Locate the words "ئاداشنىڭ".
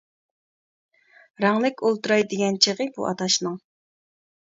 3.11-3.61